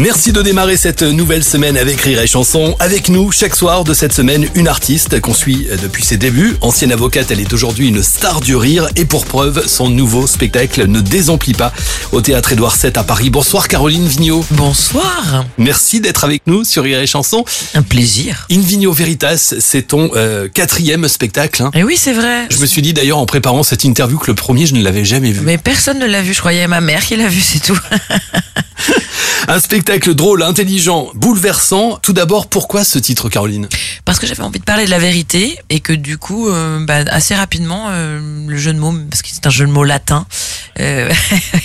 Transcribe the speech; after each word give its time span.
Merci 0.00 0.32
de 0.32 0.42
démarrer 0.42 0.76
cette 0.76 1.02
nouvelle 1.02 1.44
semaine 1.44 1.76
avec 1.76 2.00
Rire 2.00 2.20
et 2.20 2.26
Chanson. 2.26 2.74
Avec 2.80 3.08
nous, 3.08 3.30
chaque 3.30 3.54
soir 3.54 3.84
de 3.84 3.94
cette 3.94 4.12
semaine, 4.12 4.44
une 4.56 4.66
artiste 4.66 5.20
qu'on 5.20 5.32
suit 5.32 5.68
depuis 5.80 6.02
ses 6.02 6.16
débuts. 6.16 6.56
Ancienne 6.62 6.90
avocate, 6.90 7.30
elle 7.30 7.38
est 7.38 7.52
aujourd'hui 7.52 7.86
une 7.88 8.02
star 8.02 8.40
du 8.40 8.56
rire. 8.56 8.88
Et 8.96 9.04
pour 9.04 9.24
preuve, 9.24 9.68
son 9.68 9.88
nouveau 9.88 10.26
spectacle 10.26 10.88
ne 10.88 11.00
désemplit 11.00 11.52
pas 11.52 11.72
au 12.10 12.20
théâtre 12.20 12.52
Édouard 12.52 12.76
VII 12.76 12.90
à 12.96 13.04
Paris. 13.04 13.30
Bonsoir 13.30 13.68
Caroline 13.68 14.08
Vigneault. 14.08 14.44
Bonsoir. 14.50 15.44
Merci 15.58 16.00
d'être 16.00 16.24
avec 16.24 16.42
nous 16.48 16.64
sur 16.64 16.82
Rire 16.82 16.98
et 16.98 17.06
Chanson. 17.06 17.44
Un 17.74 17.82
plaisir. 17.82 18.48
In 18.50 18.62
Veritas, 18.90 19.54
c'est 19.60 19.82
ton 19.82 20.10
euh, 20.16 20.48
quatrième 20.52 21.06
spectacle. 21.06 21.62
hein. 21.62 21.70
Et 21.72 21.84
oui, 21.84 21.96
c'est 21.96 22.14
vrai. 22.14 22.48
Je 22.50 22.58
me 22.58 22.66
suis 22.66 22.82
dit 22.82 22.94
d'ailleurs 22.94 23.18
en 23.18 23.26
préparant 23.26 23.62
cette 23.62 23.84
interview 23.84 24.18
que 24.18 24.26
le 24.26 24.34
premier, 24.34 24.66
je 24.66 24.74
ne 24.74 24.82
l'avais 24.82 25.04
jamais 25.04 25.30
vu. 25.30 25.42
Mais 25.44 25.56
personne 25.56 26.00
ne 26.00 26.06
l'a 26.06 26.22
vu, 26.22 26.34
je 26.34 26.40
croyais 26.40 26.66
ma 26.66 26.80
mère 26.80 27.06
qui 27.06 27.14
l'a 27.14 27.28
vu, 27.28 27.40
c'est 27.40 27.60
tout. 27.60 27.78
Un 29.46 29.60
spectacle 29.60 30.14
drôle, 30.14 30.42
intelligent, 30.42 31.10
bouleversant. 31.14 31.98
Tout 32.02 32.12
d'abord, 32.14 32.46
pourquoi 32.46 32.82
ce 32.82 32.98
titre, 32.98 33.28
Caroline? 33.28 33.68
Parce 34.04 34.18
que 34.18 34.26
j'avais 34.26 34.42
envie 34.42 34.58
de 34.58 34.64
parler 34.64 34.86
de 34.86 34.90
la 34.90 34.98
vérité 34.98 35.58
et 35.70 35.80
que 35.80 35.92
du 35.92 36.16
coup, 36.16 36.48
euh, 36.48 36.84
bah, 36.84 37.04
assez 37.10 37.34
rapidement, 37.34 37.86
euh, 37.90 38.20
le 38.46 38.56
jeu 38.56 38.72
de 38.72 38.78
mots, 38.78 38.94
parce 39.10 39.22
que 39.22 39.28
c'est 39.30 39.46
un 39.46 39.50
jeu 39.50 39.66
de 39.66 39.70
mots 39.70 39.84
latin, 39.84 40.26
euh, 40.80 41.12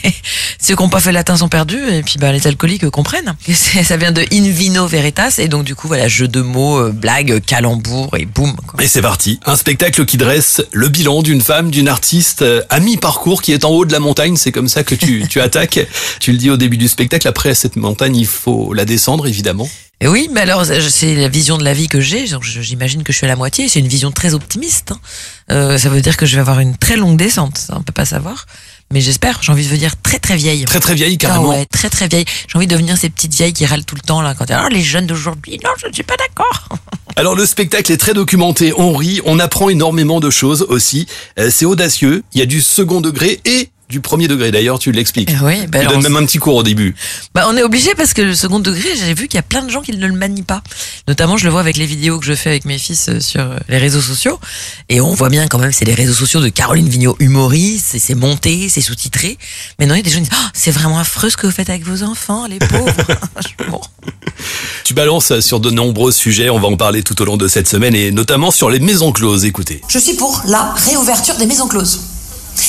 ceux 0.60 0.76
qui 0.76 0.82
n'ont 0.82 0.88
pas 0.88 1.00
fait 1.00 1.12
latin 1.12 1.36
sont 1.36 1.48
perdus 1.48 1.80
et 1.90 2.02
puis 2.02 2.16
bah, 2.18 2.32
les 2.32 2.46
alcooliques 2.46 2.88
comprennent. 2.90 3.34
Ça 3.52 3.96
vient 3.96 4.12
de 4.12 4.24
in 4.32 4.50
vino 4.50 4.86
veritas 4.86 5.36
et 5.38 5.48
donc 5.48 5.64
du 5.64 5.74
coup, 5.74 5.88
voilà, 5.88 6.06
jeu 6.06 6.28
de 6.28 6.40
mots, 6.40 6.78
euh, 6.78 6.92
blague, 6.92 7.40
calembour 7.44 8.16
et 8.16 8.24
boum. 8.24 8.54
quoi. 8.66 8.82
Et 8.82 8.86
c'est 8.86 9.02
parti. 9.02 9.40
Un 9.46 9.56
spectacle 9.56 10.04
qui 10.04 10.16
dresse 10.16 10.62
le 10.72 10.88
bilan 10.88 11.22
d'une 11.22 11.40
femme, 11.40 11.70
d'une 11.70 11.88
artiste 11.88 12.44
à 12.70 12.80
mi-parcours 12.80 13.42
qui 13.42 13.52
est 13.52 13.64
en 13.64 13.70
haut 13.70 13.84
de 13.84 13.92
la 13.92 14.00
montagne. 14.00 14.36
C'est 14.36 14.52
comme 14.52 14.68
ça 14.68 14.84
que 14.84 14.94
tu, 14.94 15.26
tu 15.28 15.40
attaques. 15.40 15.80
Tu 16.20 16.30
le 16.32 16.38
dis 16.38 16.50
au 16.50 16.56
début 16.56 16.76
du 16.76 16.88
spectacle. 16.88 17.26
Après 17.26 17.54
cette 17.64 17.76
montagne, 17.76 18.14
il 18.14 18.26
faut 18.26 18.74
la 18.74 18.84
descendre, 18.84 19.26
évidemment. 19.26 19.66
Et 20.02 20.06
oui, 20.08 20.28
mais 20.30 20.42
alors 20.42 20.66
c'est- 20.66 21.14
la 21.14 21.28
vision 21.28 21.56
de 21.56 21.64
la 21.64 21.72
vie 21.72 21.88
que 21.88 21.98
j'ai. 22.02 22.26
J'imagine 22.60 23.02
que 23.04 23.10
je 23.10 23.16
suis 23.16 23.24
à 23.24 23.28
la 23.28 23.36
moitié. 23.36 23.70
C'est 23.70 23.78
une 23.78 23.88
vision 23.88 24.10
très 24.10 24.34
optimiste. 24.34 24.92
hein. 24.92 24.98
Euh, 25.50 25.78
ça 25.78 25.88
veut 25.88 26.02
dire 26.02 26.18
que 26.18 26.26
je 26.26 26.34
vais 26.34 26.40
avoir 26.42 26.60
une 26.60 26.76
très 26.76 26.96
longue 26.98 27.16
descente. 27.16 27.56
Ça, 27.56 27.76
on 27.78 27.82
peut 27.82 27.92
pas 27.92 28.04
savoir. 28.04 28.44
Mais 28.92 29.00
j'espère. 29.00 29.38
J'ai 29.42 29.50
envie 29.50 29.64
de 29.64 29.70
devenir 29.70 29.92
très 30.02 30.18
très 30.18 30.36
vieille. 30.36 30.66
Très 30.66 30.80
très 30.80 30.94
vieille, 30.94 31.14
Ah 31.22 31.26
carrément. 31.26 31.48
ouais, 31.48 31.64
très 31.64 31.88
très 31.88 32.06
vieille. 32.06 32.26
J'ai 32.48 32.56
envie 32.58 32.66
de 32.66 32.72
devenir 32.72 32.98
ces 32.98 33.08
petites 33.08 33.32
vieilles 33.32 33.54
qui 33.54 33.64
râlent 33.64 33.86
tout 33.86 33.94
le 33.94 34.02
temps 34.02 34.20
là 34.20 34.34
quand 34.34 34.44
ah, 34.50 34.68
les 34.70 34.82
jeunes 34.82 35.06
d'aujourd'hui. 35.06 35.58
Non, 35.64 35.70
je 35.80 35.86
ne 35.86 35.92
suis 35.94 36.02
pas 36.02 36.16
d'accord. 36.18 36.68
Alors 37.16 37.34
le 37.34 37.46
spectacle 37.46 37.90
est 37.90 37.96
très 37.96 38.12
documenté. 38.12 38.74
On 38.76 38.92
rit, 38.94 39.20
on 39.24 39.38
apprend 39.38 39.70
énormément 39.70 40.20
de 40.20 40.28
choses 40.28 40.66
aussi. 40.68 41.06
Euh, 41.38 41.48
c'est 41.50 41.64
audacieux. 41.64 42.24
Il 42.34 42.40
y 42.40 42.42
a 42.42 42.46
du 42.46 42.60
second 42.60 43.00
degré 43.00 43.40
et 43.46 43.70
du 43.88 44.00
premier 44.00 44.28
degré. 44.28 44.50
D'ailleurs, 44.50 44.78
tu 44.78 44.92
l'expliques. 44.92 45.30
Eh 45.30 45.44
oui, 45.44 45.66
bah 45.66 45.78
tu 45.78 45.86
alors, 45.86 45.92
donnes 45.92 46.02
même 46.02 46.16
un 46.16 46.26
petit 46.26 46.38
cours 46.38 46.56
au 46.56 46.62
début. 46.62 46.94
Bah, 47.34 47.44
on 47.48 47.56
est 47.56 47.62
obligé 47.62 47.94
parce 47.94 48.14
que 48.14 48.22
le 48.22 48.34
second 48.34 48.58
degré, 48.58 48.88
j'ai 48.96 49.14
vu 49.14 49.28
qu'il 49.28 49.36
y 49.36 49.38
a 49.38 49.42
plein 49.42 49.62
de 49.62 49.70
gens 49.70 49.82
qui 49.82 49.92
ne 49.92 50.06
le 50.06 50.12
manient 50.12 50.42
pas. 50.42 50.62
Notamment, 51.06 51.36
je 51.36 51.44
le 51.44 51.50
vois 51.50 51.60
avec 51.60 51.76
les 51.76 51.86
vidéos 51.86 52.18
que 52.18 52.24
je 52.24 52.34
fais 52.34 52.50
avec 52.50 52.64
mes 52.64 52.78
fils 52.78 53.08
euh, 53.08 53.20
sur 53.20 53.42
euh, 53.42 53.58
les 53.68 53.78
réseaux 53.78 54.00
sociaux. 54.00 54.40
Et 54.88 55.00
on 55.00 55.14
voit 55.14 55.28
bien 55.28 55.46
quand 55.48 55.58
même, 55.58 55.72
c'est 55.72 55.84
les 55.84 55.94
réseaux 55.94 56.14
sociaux 56.14 56.40
de 56.40 56.48
Caroline 56.48 56.88
Vigneault 56.88 57.16
humoriste, 57.18 57.96
c'est 57.98 58.14
monté, 58.14 58.68
c'est 58.68 58.80
sous-titré. 58.80 59.38
Mais 59.78 59.86
non, 59.86 59.94
il 59.94 59.98
y 59.98 60.00
a 60.00 60.02
des 60.04 60.10
gens 60.10 60.18
qui 60.18 60.28
disent, 60.28 60.38
Ah, 60.38 60.50
c'est 60.54 60.70
vraiment 60.70 60.98
affreux 60.98 61.30
ce 61.30 61.36
que 61.36 61.46
vous 61.46 61.52
faites 61.52 61.70
avec 61.70 61.84
vos 61.84 62.02
enfants, 62.02 62.46
les 62.46 62.58
pauvres. 62.58 62.94
bon. 63.68 63.80
Tu 64.84 64.94
balances 64.94 65.40
sur 65.40 65.60
de 65.60 65.70
nombreux 65.70 66.12
sujets. 66.12 66.50
On 66.50 66.58
va 66.58 66.68
en 66.68 66.76
parler 66.76 67.02
tout 67.02 67.20
au 67.20 67.24
long 67.24 67.36
de 67.36 67.48
cette 67.48 67.68
semaine 67.68 67.94
et 67.94 68.10
notamment 68.10 68.50
sur 68.50 68.70
les 68.70 68.80
maisons 68.80 69.12
closes. 69.12 69.44
Écoutez. 69.44 69.80
Je 69.88 69.98
suis 69.98 70.14
pour 70.14 70.42
la 70.46 70.72
réouverture 70.72 71.36
des 71.36 71.46
maisons 71.46 71.68
closes. 71.68 72.13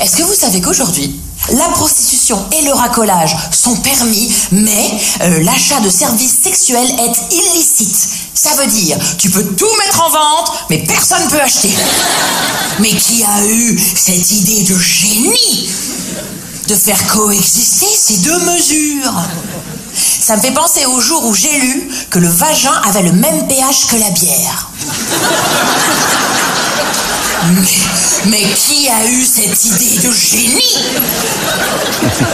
Est-ce 0.00 0.16
que 0.16 0.22
vous 0.22 0.34
savez 0.34 0.60
qu'aujourd'hui, 0.60 1.20
la 1.50 1.68
prostitution 1.68 2.44
et 2.58 2.62
le 2.62 2.72
racolage 2.72 3.36
sont 3.50 3.76
permis, 3.76 4.32
mais 4.52 4.90
euh, 5.22 5.42
l'achat 5.42 5.80
de 5.80 5.88
services 5.88 6.40
sexuels 6.42 6.88
est 7.00 7.34
illicite? 7.34 8.08
Ça 8.34 8.50
veut 8.56 8.66
dire, 8.66 8.98
tu 9.18 9.30
peux 9.30 9.44
tout 9.44 9.76
mettre 9.84 10.02
en 10.02 10.10
vente, 10.10 10.52
mais 10.70 10.78
personne 10.78 11.24
ne 11.24 11.30
peut 11.30 11.40
acheter. 11.40 11.70
Mais 12.80 12.90
qui 12.90 13.24
a 13.24 13.44
eu 13.44 13.76
cette 13.96 14.30
idée 14.30 14.62
de 14.62 14.78
génie 14.78 15.68
de 16.68 16.74
faire 16.76 17.04
coexister 17.08 17.92
ces 17.92 18.18
deux 18.18 18.38
mesures? 18.38 19.14
Ça 20.20 20.36
me 20.36 20.40
fait 20.40 20.52
penser 20.52 20.86
au 20.86 21.00
jour 21.00 21.24
où 21.24 21.34
j'ai 21.34 21.58
lu 21.58 21.90
que 22.10 22.20
le 22.20 22.28
vagin 22.28 22.74
avait 22.84 23.02
le 23.02 23.12
même 23.12 23.48
pH 23.48 23.86
que 23.88 23.96
la 23.96 24.10
bière. 24.10 24.70
Mais, 28.26 28.42
qui 28.54 28.88
a 28.88 29.06
eu 29.10 29.24
cette 29.24 29.64
idée 29.64 30.06
de 30.06 30.12
génie 30.12 30.84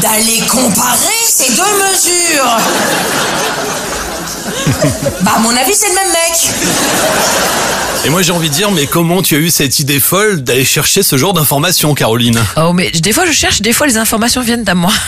d'aller 0.00 0.40
comparer 0.46 1.24
ces 1.24 1.52
deux 1.52 1.62
mesures? 1.88 2.56
Bah, 5.22 5.32
à 5.36 5.38
mon 5.40 5.56
avis, 5.56 5.74
c'est 5.74 5.88
le 5.88 5.94
même 5.94 6.12
mec. 6.12 6.54
Et 8.02 8.08
moi 8.08 8.22
j'ai 8.22 8.32
envie 8.32 8.48
de 8.48 8.54
dire, 8.54 8.70
mais 8.70 8.86
comment 8.86 9.20
tu 9.20 9.36
as 9.36 9.38
eu 9.38 9.50
cette 9.50 9.78
idée 9.78 10.00
folle 10.00 10.42
d'aller 10.42 10.64
chercher 10.64 11.02
ce 11.02 11.18
genre 11.18 11.34
d'informations, 11.34 11.94
Caroline? 11.94 12.40
Oh, 12.56 12.72
mais 12.72 12.90
des 12.90 13.12
fois 13.12 13.26
je 13.26 13.32
cherche, 13.32 13.60
des 13.60 13.74
fois 13.74 13.86
les 13.86 13.98
informations 13.98 14.40
viennent 14.40 14.66
à 14.66 14.74
moi. 14.74 14.92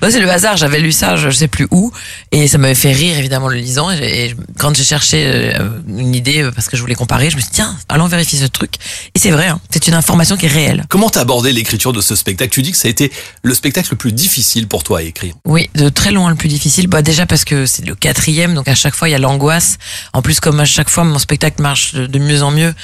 Moi, 0.00 0.10
c'est 0.10 0.20
le 0.20 0.30
hasard, 0.30 0.56
j'avais 0.56 0.80
lu 0.80 0.90
ça, 0.90 1.16
je 1.16 1.30
sais 1.30 1.48
plus 1.48 1.66
où, 1.70 1.92
et 2.30 2.48
ça 2.48 2.58
m'avait 2.58 2.74
fait 2.74 2.92
rire 2.92 3.18
évidemment 3.18 3.48
le 3.48 3.56
lisant. 3.56 3.90
Et, 3.90 4.26
et 4.26 4.36
quand 4.58 4.74
j'ai 4.74 4.84
cherché 4.84 5.24
euh, 5.26 5.68
une 5.86 6.14
idée 6.14 6.42
euh, 6.42 6.50
parce 6.50 6.68
que 6.68 6.76
je 6.76 6.82
voulais 6.82 6.94
comparer, 6.94 7.30
je 7.30 7.36
me 7.36 7.40
suis 7.40 7.50
dit 7.50 7.56
tiens, 7.56 7.76
allons 7.88 8.06
vérifier 8.06 8.38
ce 8.38 8.46
truc. 8.46 8.74
Et 9.14 9.18
c'est 9.18 9.30
vrai, 9.30 9.48
hein, 9.48 9.60
c'est 9.70 9.86
une 9.88 9.94
information 9.94 10.36
qui 10.36 10.46
est 10.46 10.50
réelle. 10.50 10.84
Comment 10.88 11.10
t'as 11.10 11.20
abordé 11.20 11.52
l'écriture 11.52 11.92
de 11.92 12.00
ce 12.00 12.16
spectacle? 12.16 12.50
Tu 12.50 12.62
dis 12.62 12.72
que 12.72 12.76
ça 12.76 12.88
a 12.88 12.90
été 12.90 13.12
le 13.42 13.54
spectacle 13.54 13.88
le 13.92 13.96
plus 13.96 14.12
difficile 14.12 14.66
pour 14.66 14.82
toi 14.82 14.98
à 14.98 15.02
écrire. 15.02 15.34
Oui, 15.44 15.68
de 15.74 15.88
très 15.88 16.10
loin 16.10 16.30
le 16.30 16.36
plus 16.36 16.48
difficile. 16.48 16.86
Bah 16.86 17.02
déjà 17.02 17.26
parce 17.26 17.44
que 17.44 17.66
c'est 17.66 17.86
le 17.86 17.94
quatrième, 17.94 18.54
donc 18.54 18.68
à 18.68 18.74
chaque 18.74 18.94
fois 18.94 19.08
il 19.08 19.12
y 19.12 19.14
a 19.16 19.18
l'angoisse. 19.18 19.78
En 20.12 20.22
plus, 20.22 20.40
comme 20.40 20.60
à 20.60 20.64
chaque 20.64 20.90
fois 20.90 21.04
mon 21.04 21.18
spectacle 21.18 21.62
marche 21.62 21.91
de, 21.94 22.18
mieux 22.18 22.42
en 22.42 22.50
mieux, 22.50 22.74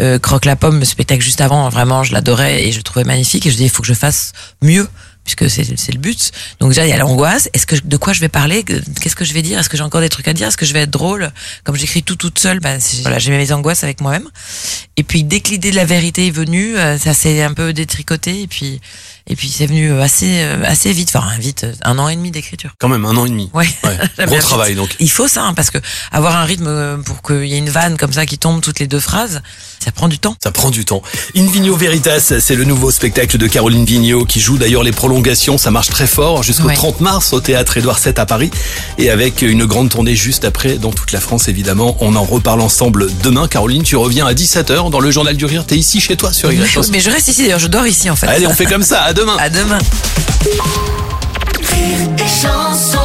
euh, 0.00 0.18
Croque 0.18 0.44
la 0.44 0.56
pomme, 0.56 0.78
le 0.78 0.84
spectacle 0.84 1.22
juste 1.22 1.40
avant, 1.40 1.68
vraiment 1.68 2.04
je 2.04 2.12
l'adorais 2.12 2.66
et 2.66 2.72
je 2.72 2.78
le 2.78 2.82
trouvais 2.82 3.04
magnifique. 3.04 3.46
Et 3.46 3.50
je 3.50 3.56
dis 3.56 3.64
il 3.64 3.70
faut 3.70 3.82
que 3.82 3.88
je 3.88 3.94
fasse 3.94 4.32
mieux 4.62 4.88
puisque 5.28 5.50
c'est 5.50 5.78
c'est 5.78 5.92
le 5.92 5.98
but. 5.98 6.30
Donc 6.58 6.70
déjà 6.70 6.86
il 6.86 6.90
y 6.90 6.92
a 6.92 6.96
l'angoisse. 6.96 7.50
Est-ce 7.52 7.66
que 7.66 7.76
de 7.84 7.96
quoi 7.98 8.14
je 8.14 8.20
vais 8.20 8.28
parler? 8.30 8.64
Qu'est-ce 8.64 9.14
que 9.14 9.26
je 9.26 9.34
vais 9.34 9.42
dire? 9.42 9.58
Est-ce 9.58 9.68
que 9.68 9.76
j'ai 9.76 9.82
encore 9.82 10.00
des 10.00 10.08
trucs 10.08 10.26
à 10.26 10.32
dire? 10.32 10.48
Est-ce 10.48 10.56
que 10.56 10.64
je 10.64 10.72
vais 10.72 10.80
être 10.82 10.90
drôle? 10.90 11.30
Comme 11.64 11.76
j'écris 11.76 12.02
tout 12.02 12.16
toute 12.16 12.38
seule, 12.38 12.60
c'est- 12.80 13.02
voilà, 13.02 13.18
j'ai 13.18 13.30
mes 13.30 13.52
angoisses 13.52 13.84
avec 13.84 14.00
moi-même. 14.00 14.26
Et 14.96 15.02
puis 15.02 15.24
dès 15.24 15.40
que 15.40 15.50
l'idée 15.50 15.70
de 15.70 15.76
la 15.76 15.84
vérité 15.84 16.28
est 16.28 16.30
venue, 16.30 16.78
euh, 16.78 16.96
ça 16.96 17.12
s'est 17.12 17.42
un 17.42 17.52
peu 17.52 17.74
détricoté 17.74 18.40
et 18.42 18.46
puis 18.46 18.80
et 19.30 19.36
puis 19.36 19.50
c'est 19.50 19.66
venu 19.66 19.90
euh, 19.92 20.02
assez 20.02 20.40
euh, 20.40 20.62
assez 20.64 20.90
vite, 20.94 21.10
enfin 21.14 21.36
vite, 21.38 21.66
un 21.82 21.98
an 21.98 22.08
et 22.08 22.16
demi 22.16 22.30
d'écriture. 22.30 22.70
Quand 22.78 22.88
même 22.88 23.04
un 23.04 23.14
an 23.18 23.26
et 23.26 23.28
demi. 23.28 23.50
Ouais. 23.52 23.68
Ouais. 23.84 23.98
Gros 24.26 24.38
travail 24.38 24.74
donc. 24.76 24.96
Il 24.98 25.10
faut 25.10 25.28
ça 25.28 25.42
hein, 25.44 25.52
parce 25.52 25.70
que 25.70 25.76
avoir 26.10 26.36
un 26.36 26.44
rythme 26.44 27.02
pour 27.04 27.20
qu'il 27.20 27.44
y 27.46 27.54
ait 27.54 27.58
une 27.58 27.68
vanne 27.68 27.98
comme 27.98 28.14
ça 28.14 28.24
qui 28.24 28.38
tombe 28.38 28.62
toutes 28.62 28.78
les 28.80 28.86
deux 28.86 29.00
phrases, 29.00 29.42
ça 29.84 29.92
prend 29.92 30.08
du 30.08 30.18
temps. 30.18 30.34
Ça 30.42 30.52
prend 30.52 30.70
du 30.70 30.86
temps. 30.86 31.02
In 31.36 31.46
Vigno 31.46 31.76
Veritas, 31.76 32.32
c'est 32.40 32.56
le 32.56 32.64
nouveau 32.64 32.90
spectacle 32.90 33.36
de 33.36 33.46
Caroline 33.46 33.84
Vigneault 33.84 34.24
qui 34.24 34.40
joue 34.40 34.56
d'ailleurs 34.56 34.82
les 34.82 34.92
prolongations. 34.92 35.17
Ça 35.58 35.70
marche 35.70 35.88
très 35.90 36.06
fort 36.06 36.42
jusqu'au 36.42 36.68
Ouais. 36.68 36.74
30 36.74 37.00
mars 37.00 37.32
au 37.32 37.40
théâtre 37.40 37.76
Édouard 37.76 37.98
VII 38.02 38.12
à 38.16 38.26
Paris 38.26 38.50
et 38.98 39.10
avec 39.10 39.42
une 39.42 39.64
grande 39.64 39.88
tournée 39.90 40.14
juste 40.14 40.44
après 40.44 40.76
dans 40.76 40.90
toute 40.92 41.12
la 41.12 41.20
France 41.20 41.48
évidemment. 41.48 41.96
On 42.00 42.14
en 42.16 42.24
reparle 42.24 42.60
ensemble 42.60 43.08
demain. 43.22 43.48
Caroline, 43.48 43.82
tu 43.82 43.96
reviens 43.96 44.26
à 44.26 44.32
17h 44.34 44.90
dans 44.90 45.00
le 45.00 45.10
Journal 45.10 45.36
du 45.36 45.44
Rire. 45.46 45.64
T'es 45.66 45.76
ici 45.76 46.00
chez 46.00 46.16
toi 46.16 46.32
sur 46.32 46.52
Y. 46.52 46.58
Mais 46.92 47.00
je 47.00 47.10
reste 47.10 47.28
ici 47.28 47.42
d'ailleurs, 47.42 47.58
je 47.58 47.68
dors 47.68 47.86
ici 47.86 48.10
en 48.10 48.16
fait. 48.16 48.26
Allez, 48.26 48.46
on 48.46 48.54
fait 48.54 48.66
comme 48.66 48.82
ça. 48.82 49.02
À 49.02 49.12
demain. 49.12 49.36
À 49.38 49.48
demain. 49.50 49.78
Rire 51.60 52.08
et 52.18 52.28
chanson 52.28 52.98